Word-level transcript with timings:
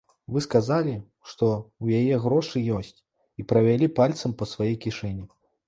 Вы 0.35 0.39
сказалі, 0.43 0.95
што 1.31 1.49
ў 1.57 1.85
яе 1.99 2.15
грошы 2.25 2.63
ёсць, 2.79 2.91
і 3.39 3.47
правялі 3.55 3.93
пальцам 4.01 4.37
па 4.43 4.51
сваёй 4.57 4.77
кішэні. 4.87 5.25